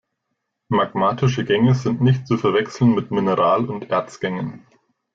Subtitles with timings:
[0.69, 4.65] Magmatische Gänge sind nicht zu verwechseln mit Mineral- und Erzgängen.